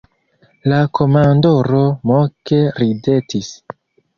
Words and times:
La 0.71 0.79
komandoro 0.99 1.83
moke 2.13 2.63
ridetis. 2.81 3.53